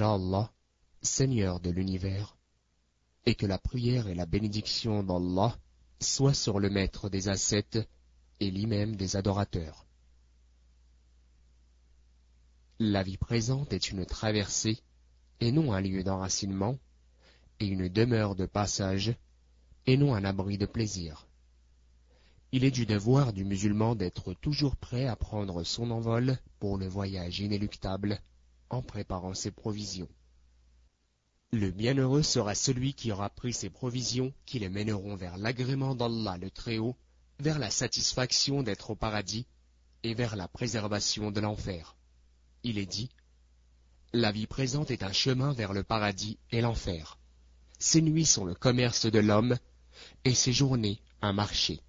[0.00, 0.52] Allah,
[1.02, 2.36] Seigneur de l'univers,
[3.24, 5.56] et que la prière et la bénédiction d'Allah
[6.00, 7.78] soient sur le maître des ascètes
[8.40, 9.86] et l'imam des adorateurs.
[12.78, 14.78] La vie présente est une traversée
[15.40, 16.78] et non un lieu d'enracinement,
[17.60, 19.14] et une demeure de passage
[19.86, 21.26] et non un abri de plaisir.
[22.52, 26.86] Il est du devoir du musulman d'être toujours prêt à prendre son envol pour le
[26.86, 28.20] voyage inéluctable
[28.70, 30.08] en préparant ses provisions.
[31.52, 36.36] Le bienheureux sera celui qui aura pris ses provisions qui le mèneront vers l'agrément d'Allah
[36.38, 36.96] le Très-Haut,
[37.38, 39.46] vers la satisfaction d'être au paradis
[40.02, 41.96] et vers la préservation de l'enfer.
[42.62, 43.10] Il est dit,
[44.12, 47.18] La vie présente est un chemin vers le paradis et l'enfer.
[47.78, 49.56] Ses nuits sont le commerce de l'homme
[50.24, 51.80] et ses journées un marché.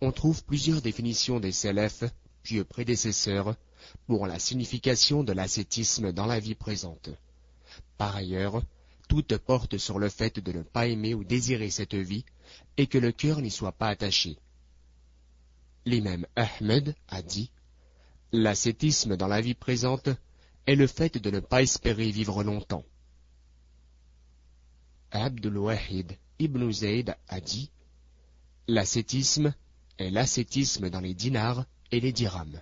[0.00, 2.04] On trouve plusieurs définitions des Sélèfs,
[2.42, 3.56] pieux prédécesseurs,
[4.06, 7.10] pour la signification de l'ascétisme dans la vie présente.
[7.96, 8.62] Par ailleurs,
[9.08, 12.24] toutes portent sur le fait de ne pas aimer ou désirer cette vie
[12.76, 14.36] et que le cœur n'y soit pas attaché.
[15.84, 17.50] L'imam Ahmed a dit
[18.32, 20.10] L'ascétisme dans la vie présente
[20.66, 22.84] est le fait de ne pas espérer vivre longtemps.
[25.10, 27.70] Abdul Wahid ibn Zayd a dit
[28.66, 29.54] L'ascétisme
[29.96, 32.60] est l'ascétisme dans les dinars et les dirhams.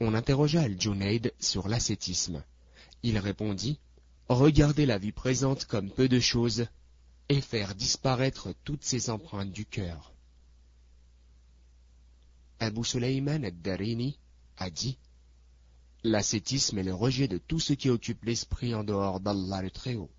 [0.00, 2.42] On interrogea Al-Junayd sur l'ascétisme.
[3.02, 3.78] Il répondit
[4.28, 6.66] Regardez la vie présente comme peu de choses
[7.28, 10.14] et faire disparaître toutes ses empreintes du cœur.
[12.60, 14.18] Abu Sulayman ad-Darini
[14.56, 14.96] a dit
[16.02, 20.10] L'ascétisme est le rejet de tout ce qui occupe l'esprit en dehors d'Allah le Très-Haut.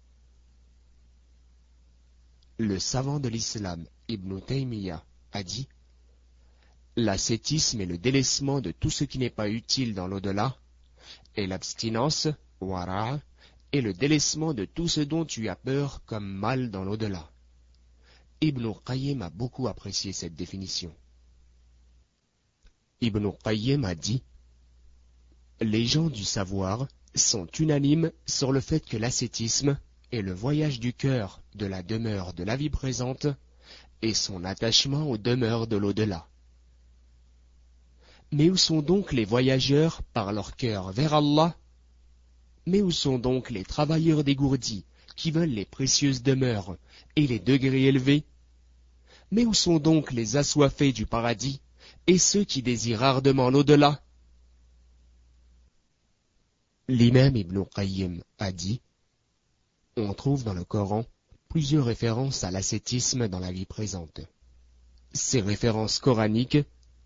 [2.60, 5.68] Le savant de l'islam, Ibn Taymiyyah, a dit
[6.98, 10.58] L'ascétisme est le délaissement de tout ce qui n'est pas utile dans l'au-delà,
[11.38, 12.28] et l'abstinence,
[12.60, 13.20] wara,
[13.72, 17.32] est le délaissement de tout ce dont tu as peur comme mal dans l'au-delà.
[18.42, 20.94] Ibn Qayyim a beaucoup apprécié cette définition.
[23.00, 24.22] Ibn Qayyim a dit
[25.62, 29.80] Les gens du savoir sont unanimes sur le fait que l'ascétisme
[30.12, 33.28] et le voyage du cœur de la demeure de la vie présente
[34.02, 36.28] et son attachement aux demeures de l'au-delà.
[38.32, 41.56] Mais où sont donc les voyageurs par leur cœur vers Allah?
[42.66, 46.78] Mais où sont donc les travailleurs dégourdis qui veulent les précieuses demeures
[47.16, 48.24] et les degrés élevés?
[49.32, 51.62] Mais où sont donc les assoiffés du paradis
[52.08, 54.02] et ceux qui désirent ardemment l'au-delà?
[56.88, 58.82] L'imam Ibn Qayyim a dit
[59.98, 61.06] on trouve dans le Coran
[61.50, 64.22] plusieurs références à l'ascétisme dans la vie présente.
[65.14, 66.58] Ces références coraniques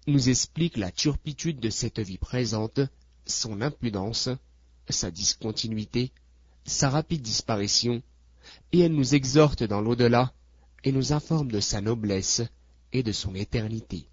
[0.08, 2.80] nous expliquent la turpitude de cette vie présente,
[3.26, 4.30] son impudence,
[4.90, 6.12] sa discontinuité,
[6.66, 8.02] sa rapide disparition,
[8.72, 10.34] et elles nous exhortent dans l'au-delà
[10.84, 12.44] et nous informent de sa noblesse
[12.94, 14.08] et de son éternité.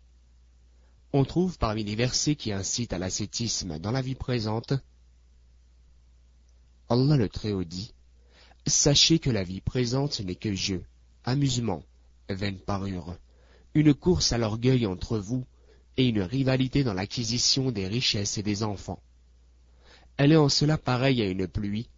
[1.12, 4.72] On trouve parmi les versets qui incitent à l'ascétisme dans la vie présente
[6.88, 7.92] Allah le Très-Haut dit
[8.66, 10.84] Sachez que la vie présente n'est que jeu,
[11.24, 11.82] amusement,
[12.28, 13.16] vaine parure,
[13.74, 15.44] une course à l'orgueil entre vous
[15.96, 19.02] et une rivalité dans l'acquisition des richesses et des enfants.
[20.16, 21.88] Elle est en cela pareille à une pluie,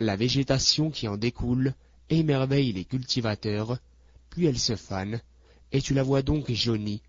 [0.00, 1.74] la végétation qui en découle
[2.10, 3.78] émerveille les cultivateurs,
[4.30, 5.20] puis elle se fane,
[5.72, 7.02] et tu la vois donc jaunie,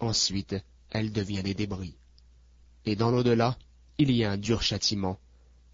[0.00, 0.56] ensuite
[0.90, 1.94] elle devient des débris.
[2.86, 3.58] Et dans l'au-delà,
[3.98, 5.18] il y a un dur châtiment,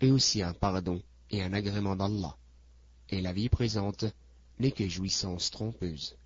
[0.00, 2.36] et aussi un pardon et un agrément d'Allah
[3.10, 4.04] et la vie présente
[4.58, 6.16] n'est que jouissance trompeuse.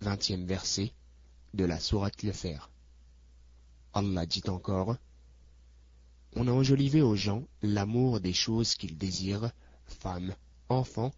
[0.00, 0.92] Vingtième verset
[1.54, 2.70] de la sourate Le Fer.
[3.92, 4.96] Allah dit encore
[6.36, 9.50] On a enjolivé aux gens l'amour des choses qu'ils désirent,
[9.86, 10.34] femmes,
[10.68, 11.12] enfants,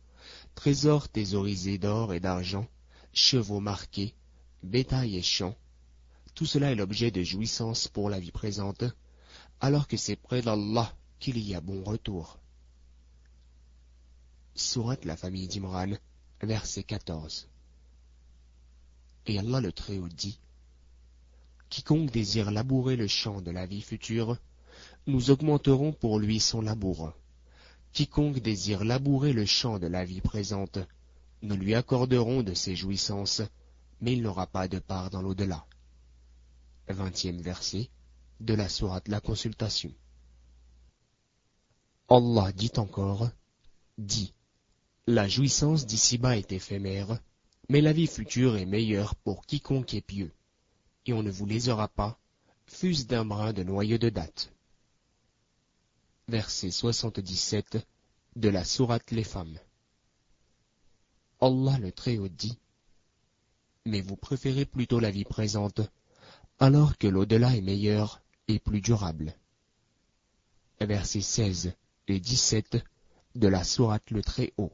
[0.55, 2.67] trésors thésaurisés d'or et d'argent,
[3.13, 4.15] chevaux marqués,
[4.63, 5.57] bétail et champs.
[6.35, 8.85] Tout cela est l'objet de jouissance pour la vie présente,
[9.61, 12.39] alors que c'est près d'Allah qu'il y a bon retour.
[14.55, 15.93] Sourate la famille d'Imran,
[16.41, 17.52] verset 14.
[19.27, 20.39] Et Allah le Très-Haut dit
[21.69, 24.37] Quiconque désire labourer le champ de la vie future,
[25.07, 27.15] nous augmenterons pour lui son labour.
[27.93, 30.79] Quiconque désire labourer le champ de la vie présente,
[31.43, 33.43] nous lui accorderons de ses jouissances,
[34.01, 35.67] mais il n'aura pas de part dans l'au-delà.
[36.89, 37.91] Vingtième verset
[38.41, 39.93] de la sourate La Consultation.
[42.09, 43.31] Allah dit encore,
[43.99, 44.35] dit,
[45.07, 47.19] la jouissance d'ici-bas est éphémère,
[47.69, 50.33] mais la vie future est meilleure pour quiconque est pieux,
[51.07, 52.19] et on ne vous lésera pas,
[52.67, 54.53] fût-ce d'un brin de noyau de date.
[56.29, 57.79] verset 77
[58.37, 59.59] de la sourate Les Femmes.
[61.41, 62.59] Allah le Très-Haut dit
[63.85, 65.81] Mais vous préférez plutôt la vie présente,
[66.59, 69.35] alors que l'au-delà est meilleur et plus durable.
[70.81, 71.75] Verset 16
[72.09, 72.79] et 17
[73.35, 74.73] de la sourate Le Très-Haut.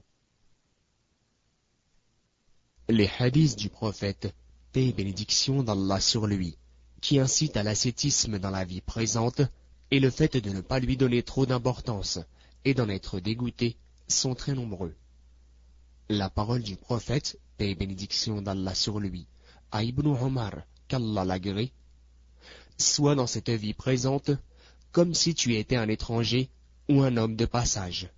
[2.90, 4.35] Les hadiths du prophète,
[4.73, 6.56] paix et bénédiction d'Allah sur lui,
[7.02, 9.43] qui incitent à l'ascétisme dans la vie présente,
[9.90, 12.19] et le fait de ne pas lui donner trop d'importance
[12.64, 13.76] et d'en être dégoûté
[14.08, 14.94] sont très nombreux.
[16.08, 19.26] La parole du prophète, paix et bénédiction d'Allah sur lui,
[19.70, 21.73] à Ibn Omar, qu'Allah l'agrée,
[22.79, 24.31] soit dans cette vie présente
[24.93, 26.49] comme si tu étais un étranger
[26.88, 28.08] ou un homme de passage,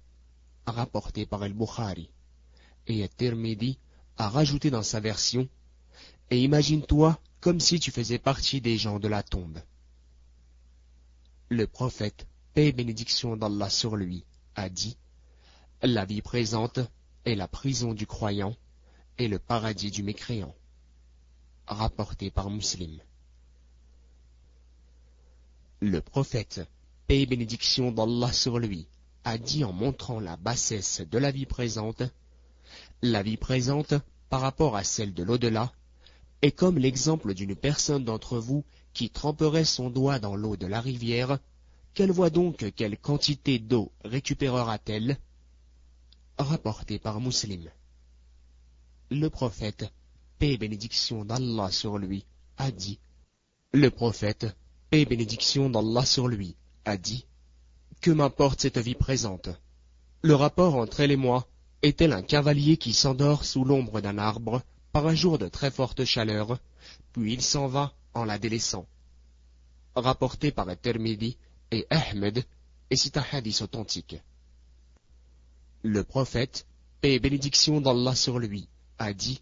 [0.65, 2.09] rapporté par El-Bukhari,
[2.87, 3.77] et Tirmidhi
[4.21, 5.49] a rajouté dans sa version,
[6.31, 9.59] et imagine-toi comme si tu faisais partie des gens de la tombe.
[11.49, 14.27] Le prophète, paix et bénédiction d'Allah sur lui,
[14.57, 14.99] a dit
[15.81, 16.81] La vie présente
[17.25, 18.55] est la prison du croyant
[19.17, 20.55] et le paradis du mécréant.
[21.67, 23.01] Rapporté par Muslim.
[25.81, 26.61] Le prophète,
[27.07, 28.87] paix et bénédiction d'Allah sur lui,
[29.25, 32.03] a dit en montrant la bassesse de la vie présente
[33.03, 33.95] La vie présente,
[34.29, 35.73] par rapport à celle de l'au-delà,
[36.43, 40.81] est comme l'exemple d'une personne d'entre vous qui tremperait son doigt dans l'eau de la
[40.81, 41.39] rivière,
[41.95, 45.19] quelle voit donc quelle quantité d'eau récupérera-t-elle?
[46.39, 47.71] Rapporté par Muslim.
[49.11, 49.93] Le prophète,
[50.39, 52.25] paix et bénédiction d'Allah sur lui,
[52.59, 53.01] a dit.
[53.73, 54.47] Le prophète,
[54.91, 57.27] paix et bénédiction d'Allah sur lui, a dit.
[58.01, 59.49] Que m'importe cette vie présente?
[60.23, 61.50] Le rapport entre elle et moi
[61.83, 64.63] est-elle un cavalier qui s'endort sous l'ombre d'un arbre
[64.93, 66.59] par un jour de très forte chaleur,
[67.13, 68.87] puis il s'en va en la délaissant.
[69.95, 71.37] Rapporté par Termidi
[71.71, 72.45] et Ahmed,
[72.91, 74.17] et c'est un hadith authentique.
[75.83, 76.67] Le prophète,
[77.01, 78.69] paix et bénédiction d'Allah sur lui,
[78.99, 79.41] a dit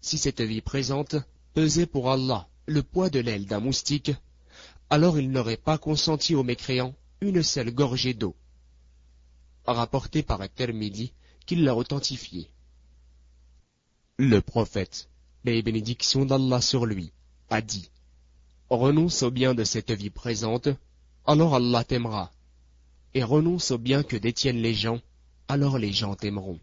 [0.00, 1.16] Si cette vie présente
[1.54, 4.12] pesait pour Allah le poids de l'aile d'un moustique,
[4.90, 8.36] alors il n'aurait pas consenti aux mécréants une seule gorgée d'eau.
[9.64, 11.12] Rapporté par Termidi,
[11.54, 12.48] l'a authentifié.
[14.18, 15.08] Le prophète,
[15.42, 17.12] paix et bénédiction d'Allah sur lui,
[17.50, 17.90] a dit
[18.70, 20.68] Renonce au bien de cette vie présente,
[21.26, 22.30] alors Allah t'aimera.
[23.14, 25.00] Et renonce au bien que détiennent les gens,
[25.48, 26.58] alors les gens t'aimeront.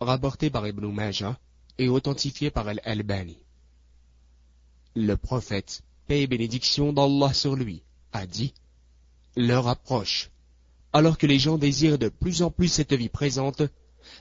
[0.00, 1.38] Rapporté par Ibn Majah
[1.78, 3.38] et authentifié par Al-Albani.
[4.94, 7.82] Le prophète, paix et bénédiction d'Allah sur lui,
[8.12, 8.52] a dit
[9.36, 10.30] L'heure approche,
[10.92, 13.62] alors que les gens désirent de plus en plus cette vie présente,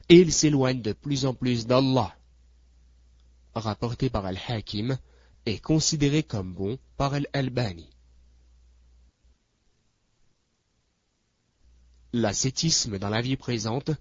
[0.09, 2.15] et ils s'éloignent de plus en plus d'Allah
[3.59, 4.97] rapporté par Al-Hakim,
[5.45, 7.89] est considéré comme bon par Al-Albani.
[12.13, 13.91] L'ascétisme dans la vie présente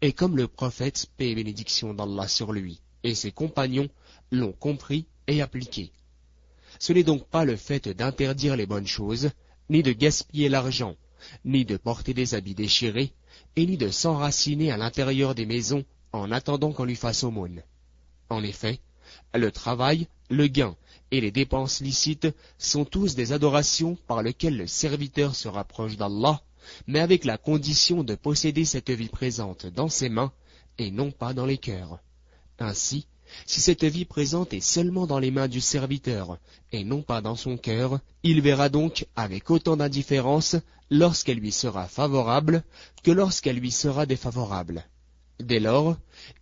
[0.00, 3.88] est comme le prophète, paix et bénédiction d'Allah sur lui, et ses compagnons
[4.30, 5.92] l'ont compris et appliqué.
[6.78, 9.30] Ce n'est donc pas le fait d'interdire les bonnes choses,
[9.68, 10.96] ni de gaspiller l'argent,
[11.44, 13.12] ni de porter des habits déchirés,
[13.56, 17.62] et ni de s'enraciner à l'intérieur des maisons en attendant qu'on lui fasse aumône.
[18.28, 18.80] En effet,
[19.34, 20.76] le travail, le gain
[21.10, 26.40] et les dépenses licites sont tous des adorations par lesquelles le serviteur se rapproche d'Allah,
[26.86, 30.32] mais avec la condition de posséder cette vie présente dans ses mains
[30.78, 31.98] et non pas dans les cœurs.
[32.58, 33.06] Ainsi,
[33.46, 36.38] si cette vie présente est seulement dans les mains du serviteur
[36.72, 40.56] et non pas dans son cœur, il verra donc avec autant d'indifférence
[40.90, 42.64] lorsqu'elle lui sera favorable
[43.02, 44.84] que lorsqu'elle lui sera défavorable.
[45.38, 45.96] Dès lors,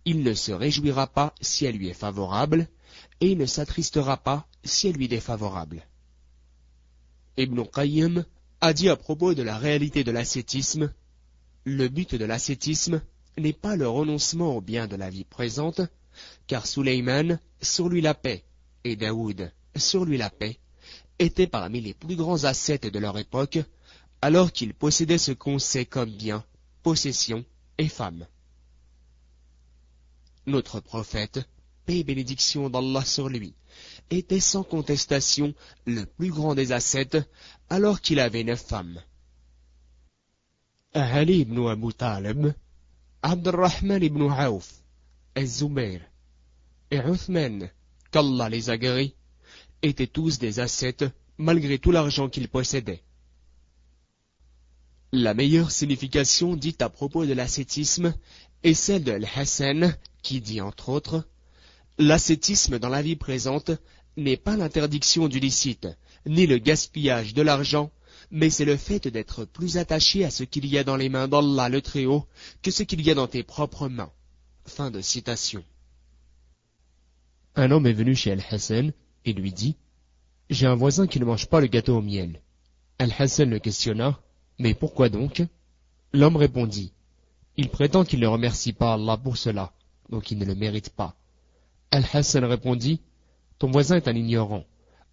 [0.05, 2.67] il ne se réjouira pas si elle lui est favorable,
[3.21, 5.85] et il ne s'attristera pas si elle lui est défavorable.
[7.37, 8.25] Ibn Qayyim
[8.59, 10.91] a dit à propos de la réalité de l'ascétisme,
[11.63, 13.01] le but de l'ascétisme
[13.37, 15.81] n'est pas le renoncement au bien de la vie présente,
[16.47, 18.43] car Suleiman, sur lui la paix,
[18.83, 20.57] et Daoud, sur lui la paix,
[21.19, 23.59] étaient parmi les plus grands ascètes de leur époque,
[24.21, 26.43] alors qu'ils possédaient ce qu'on sait comme bien,
[26.83, 27.45] possession
[27.77, 28.25] et femme.
[30.45, 31.39] Notre prophète,
[31.85, 33.53] paix et bénédiction d'Allah sur lui,
[34.09, 35.53] était sans contestation
[35.85, 37.17] le plus grand des ascètes,
[37.69, 39.01] alors qu'il avait neuf femmes.
[40.95, 42.53] Ibn
[43.21, 44.29] Abdurrahman ibn
[46.91, 47.69] et Uthman,
[48.11, 49.15] qu'Allah les agrée,
[49.81, 51.05] étaient tous des ascètes
[51.37, 53.03] malgré tout l'argent qu'ils possédaient.
[55.11, 58.13] La meilleure signification dite à propos de l'ascétisme
[58.63, 61.27] est celle de Al-Hassan qui dit entre autres
[61.97, 63.71] L'ascétisme dans la vie présente
[64.17, 65.87] n'est pas l'interdiction du licite,
[66.25, 67.91] ni le gaspillage de l'argent,
[68.31, 71.27] mais c'est le fait d'être plus attaché à ce qu'il y a dans les mains
[71.27, 72.25] d'Allah le Très-Haut
[72.61, 74.11] que ce qu'il y a dans tes propres mains.
[74.65, 75.63] Fin de citation.
[77.59, 78.93] Un homme est venu chez Al-Hassan
[79.25, 79.75] et lui dit
[80.49, 82.41] J'ai un voisin qui ne mange pas le gâteau au miel.
[82.99, 84.17] Al-Hassan le questionna
[84.59, 85.43] Mais pourquoi donc?
[86.13, 86.93] L'homme répondit
[87.57, 89.73] Il prétend qu'il ne remercie pas Allah pour cela,
[90.09, 91.17] donc il ne le mérite pas.
[91.91, 93.01] Al-Hassan répondit
[93.57, 94.63] Ton voisin est un ignorant.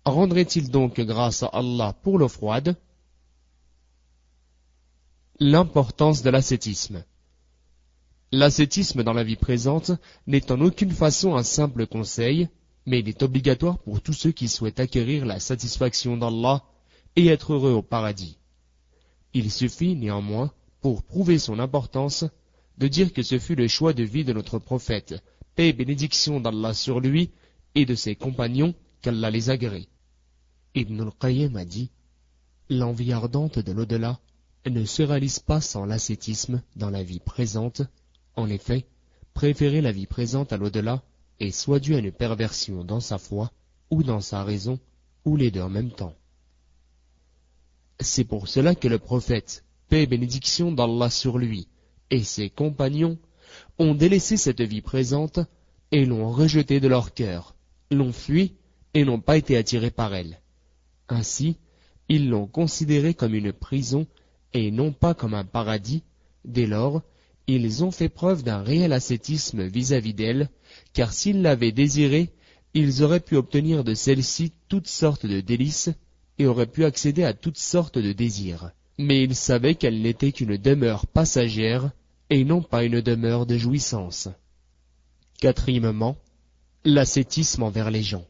[0.04, 2.76] Rendrait-il donc grâce à Allah pour l'eau froide?
[5.40, 7.02] L'importance de l'ascétisme.
[8.32, 9.92] L'ascétisme dans la vie présente
[10.26, 12.48] n'est en aucune façon un simple conseil,
[12.84, 16.64] mais il est obligatoire pour tous ceux qui souhaitent acquérir la satisfaction d'Allah
[17.14, 18.38] et être heureux au paradis.
[19.32, 22.24] Il suffit néanmoins, pour prouver son importance,
[22.78, 25.14] de dire que ce fut le choix de vie de notre prophète,
[25.54, 27.30] paix et bénédiction d'Allah sur lui
[27.76, 29.88] et de ses compagnons, qu'Allah les agrée.
[30.74, 31.90] Ibn al-Qayyim a dit,
[32.70, 34.18] l'envie ardente de l'au-delà
[34.66, 37.82] ne se réalise pas sans l'ascétisme dans la vie présente.
[38.36, 38.86] En effet,
[39.34, 41.02] préférer la vie présente à l'au-delà
[41.40, 43.50] est soit dû à une perversion dans sa foi,
[43.90, 44.78] ou dans sa raison,
[45.24, 46.14] ou les deux en même temps.
[48.00, 51.68] C'est pour cela que le prophète, paix et bénédiction d'Allah sur lui,
[52.10, 53.18] et ses compagnons,
[53.78, 55.40] ont délaissé cette vie présente
[55.92, 57.54] et l'ont rejetée de leur cœur,
[57.90, 58.54] l'ont fui
[58.94, 60.40] et n'ont pas été attirés par elle.
[61.08, 61.56] Ainsi,
[62.08, 64.06] ils l'ont considérée comme une prison
[64.52, 66.02] et non pas comme un paradis,
[66.44, 67.02] dès lors,
[67.46, 70.48] ils ont fait preuve d'un réel ascétisme vis-à-vis d'elle,
[70.92, 72.32] car s'ils l'avaient désirée,
[72.74, 75.90] ils auraient pu obtenir de celle-ci toutes sortes de délices
[76.38, 78.70] et auraient pu accéder à toutes sortes de désirs.
[78.98, 81.90] Mais ils savaient qu'elle n'était qu'une demeure passagère
[82.30, 84.28] et non pas une demeure de jouissance.
[85.40, 86.16] Quatrièmement,
[86.84, 88.26] l'ascétisme envers les gens.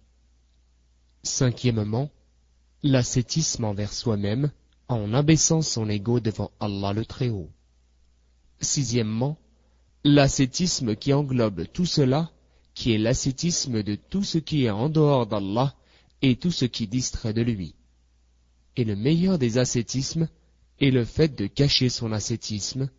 [1.23, 2.11] Cinquièmement,
[2.83, 4.51] l'ascétisme envers soi-même,
[4.89, 7.51] en abaissant son ego devant Allah le Très-Haut.
[8.61, 9.39] Sixièmement,
[10.05, 12.31] l'ascétisme qui englobe tout cela,
[12.75, 15.75] qui est l'ascétisme de tout ce qui est en dehors d'Allah
[16.23, 17.75] et tout ce qui distrait de lui.
[18.77, 20.29] Et le meilleur des ascétismes
[20.81, 22.91] est le fait de cacher son ascétisme,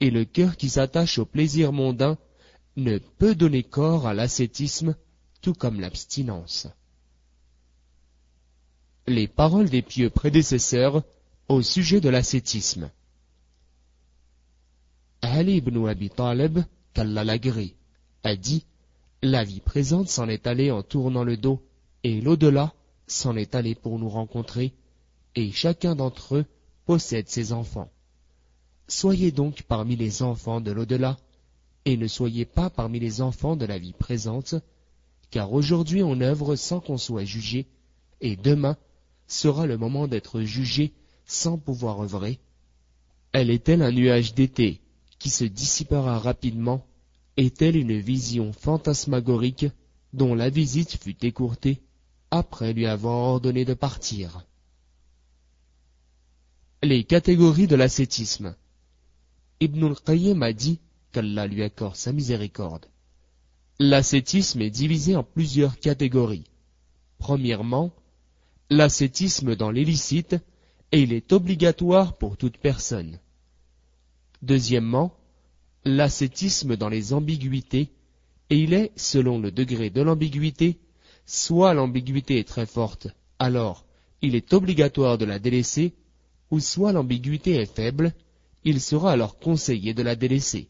[0.00, 2.18] et le cœur qui s'attache au plaisir mondain
[2.76, 4.96] ne peut donner corps à l'ascétisme,
[5.42, 6.68] tout comme l'abstinence.
[9.06, 11.02] Les paroles des pieux prédécesseurs
[11.48, 12.90] au sujet de l'ascétisme.
[15.22, 16.60] Ali ibn Abi Talib,
[16.94, 17.74] qu'Allah l'agrée,
[18.24, 18.64] a dit
[19.22, 21.62] La vie présente s'en est allée en tournant le dos,
[22.04, 22.72] et l'au-delà
[23.06, 24.72] s'en est allé pour nous rencontrer,
[25.36, 26.46] et chacun d'entre eux
[26.86, 27.90] possède ses enfants.
[28.88, 31.16] Soyez donc parmi les enfants de l'au-delà,
[31.84, 34.54] et ne soyez pas parmi les enfants de la vie présente,
[35.30, 37.66] car aujourd'hui on œuvre sans qu'on soit jugé,
[38.20, 38.76] et demain
[39.26, 40.92] sera le moment d'être jugé
[41.24, 42.40] sans pouvoir œuvrer
[43.32, 44.80] Elle est-elle un nuage d'été?
[45.20, 46.84] Qui se dissipera rapidement
[47.36, 49.66] Est-elle une vision fantasmagorique
[50.12, 51.80] dont la visite fut écourtée
[52.32, 54.44] après lui avoir ordonné de partir
[56.82, 58.56] Les catégories de l'ascétisme
[59.60, 60.80] Ibn al-Qayyim a dit
[61.12, 62.86] qu'Allah lui accorde sa miséricorde.
[63.78, 66.44] L'ascétisme est divisé en plusieurs catégories.
[67.18, 67.92] Premièrement,
[68.70, 70.36] l'ascétisme dans l'illicite
[70.92, 73.20] et il est obligatoire pour toute personne.
[74.42, 75.14] Deuxièmement,
[75.84, 77.90] l'ascétisme dans les ambiguïtés,
[78.50, 80.78] et il est, selon le degré de l'ambiguïté,
[81.26, 83.84] soit l'ambiguïté est très forte, alors
[84.22, 85.94] il est obligatoire de la délaisser,
[86.50, 88.12] ou soit l'ambiguïté est faible,
[88.64, 90.68] il sera alors conseillé de la délaisser.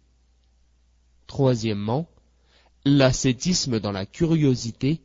[1.26, 2.08] Troisièmement,
[2.84, 5.00] l'ascétisme dans la curiosité,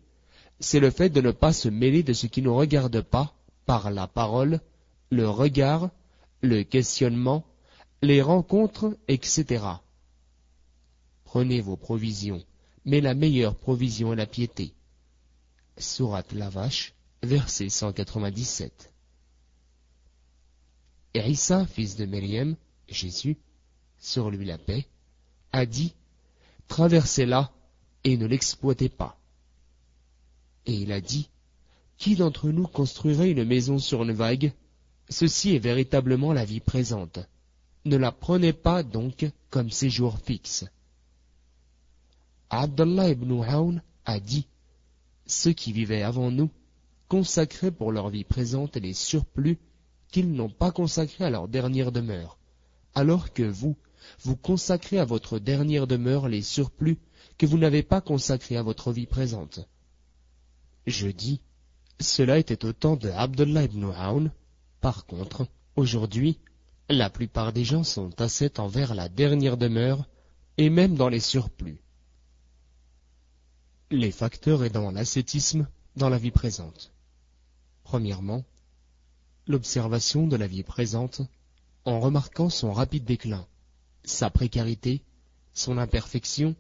[0.60, 3.34] c'est le fait de ne pas se mêler de ce qui ne regarde pas
[3.65, 4.60] par la parole,
[5.10, 5.89] le regard,
[6.41, 7.45] le questionnement,
[8.02, 9.66] les rencontres, etc.
[11.24, 12.44] Prenez vos provisions,
[12.86, 14.74] mais la meilleure provision est la piété.
[15.78, 18.94] Sourate la vache, verset 197.
[21.14, 22.56] Et Issa, fils de Myriam,
[22.88, 23.38] Jésus,
[23.98, 24.86] sur lui la paix,
[25.52, 25.94] a dit,
[26.68, 27.52] traversez-la
[28.04, 29.18] et ne l'exploitez pas.
[30.66, 31.30] Et il a dit,
[31.98, 34.54] qui d'entre nous construirait une maison sur une vague?
[35.10, 37.20] Ceci est véritablement la vie présente.
[37.86, 40.65] Ne la prenez pas donc comme séjour fixe.
[42.50, 44.48] Abdallah ibn Hawn a dit
[45.27, 46.50] Ceux qui vivaient avant nous
[47.08, 49.60] consacraient pour leur vie présente les surplus
[50.12, 52.39] qu'ils n'ont pas consacrés à leur dernière demeure,
[52.94, 53.75] alors que vous,
[54.22, 56.98] vous consacrez à votre dernière demeure les surplus
[57.38, 59.60] que vous n'avez pas consacrés à votre vie présente.
[60.88, 61.42] Je dis,
[62.00, 64.32] cela était au temps de Abdullah ibn Hawn,
[64.82, 66.39] Par contre, aujourd'hui,
[66.89, 70.08] la plupart des gens sont ascètes envers la dernière demeure
[70.58, 71.82] et même dans les surplus.
[73.92, 76.92] Les facteurs aidant l'ascétisme dans la vie présente.
[77.84, 78.44] Premièrement,
[79.48, 81.22] l'observation de la vie présente
[81.86, 83.46] en remarquant son rapide déclin,
[84.04, 85.01] sa précarité,
[85.54, 86.56] son imperfection,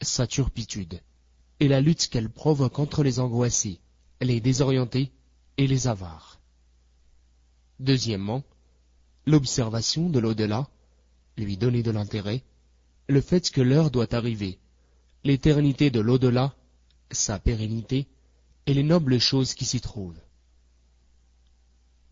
[0.00, 1.00] sa turpitude,
[1.60, 3.80] et la lutte qu'elle provoque entre les angoissés,
[4.20, 5.12] les désorientés
[5.58, 6.40] et les avares.
[7.80, 8.42] Deuxièmement,
[9.26, 10.68] l'observation de l'au-delà,
[11.36, 12.42] lui donner de l'intérêt,
[13.08, 14.58] le fait que l'heure doit arriver,
[15.24, 16.54] l'éternité de l'au-delà,
[17.10, 18.06] sa pérennité,
[18.66, 20.20] et les nobles choses qui s'y trouvent.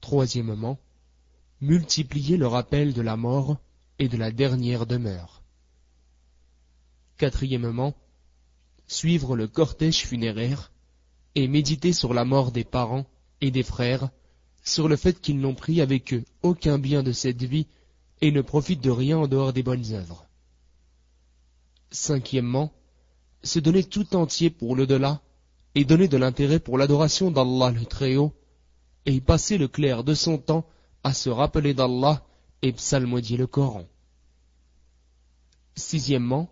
[0.00, 0.78] Troisièmement,
[1.60, 3.58] multiplier le rappel de la mort
[3.98, 5.42] et de la dernière demeure.
[7.18, 7.94] Quatrièmement,
[8.86, 10.72] suivre le cortège funéraire
[11.34, 13.06] et méditer sur la mort des parents
[13.40, 14.10] et des frères,
[14.62, 17.66] sur le fait qu'ils n'ont pris avec eux aucun bien de cette vie
[18.20, 20.26] et ne profitent de rien en dehors des bonnes œuvres.
[21.90, 22.72] Cinquièmement,
[23.42, 25.22] se donner tout entier pour le delà
[25.74, 28.34] et donner de l'intérêt pour l'adoration d'Allah le Très-Haut
[29.06, 30.66] et passer le clair de son temps
[31.02, 32.24] à se rappeler d'Allah
[32.62, 33.86] et psalmodier le Coran.
[35.74, 36.50] Sixièmement,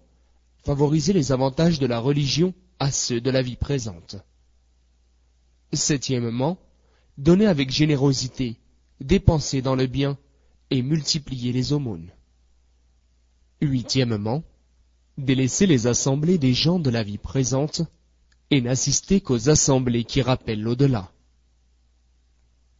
[0.65, 4.17] favoriser les avantages de la religion à ceux de la vie présente.
[5.73, 6.59] Septièmement,
[7.19, 8.57] donner avec générosité,
[9.01, 10.17] dépenser dans le bien
[10.71, 12.11] et multiplier les aumônes.
[13.61, 14.45] Huitièmement,
[15.19, 17.83] délaisser les assemblées des gens de la vie présente
[18.51, 21.13] et n'assister qu'aux assemblées qui rappellent l'au-delà.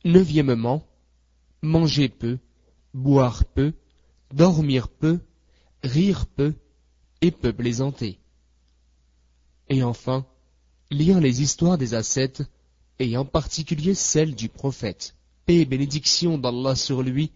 [0.05, 0.87] Neuvièmement,
[1.63, 2.39] manger peu,
[2.95, 3.75] boire peu,
[4.33, 5.19] dormir peu,
[5.83, 6.55] rire peu
[7.21, 8.21] et peu plaisanter.
[9.69, 10.27] Et enfin,
[10.91, 12.45] lire les histoires des ascètes
[12.99, 15.15] et en particulier celle du prophète,
[15.47, 17.33] paix et bénédiction d'Allah sur lui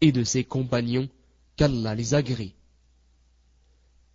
[0.00, 1.08] et de ses compagnons,
[1.56, 2.54] qu'Allah les agrée.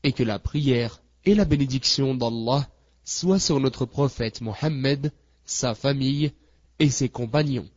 [0.04, 2.70] Et que la prière et la bénédiction d'Allah
[3.04, 5.12] soient sur notre prophète Mohammed,
[5.46, 6.34] sa famille
[6.80, 7.70] et ses compagnons.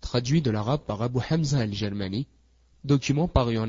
[0.00, 2.26] Traduit de l'arabe par Abu Hamza al-Jalmani,
[2.84, 3.64] document paru en